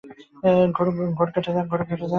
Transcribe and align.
ঘোর 1.17 1.29
কেটে 1.33 1.51
যাক। 1.55 1.67